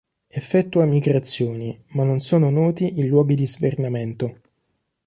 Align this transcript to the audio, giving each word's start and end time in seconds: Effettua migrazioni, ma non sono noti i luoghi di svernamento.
Effettua 0.27 0.85
migrazioni, 0.85 1.79
ma 1.89 2.03
non 2.03 2.21
sono 2.21 2.49
noti 2.49 2.97
i 2.97 3.05
luoghi 3.07 3.35
di 3.35 3.45
svernamento. 3.45 4.41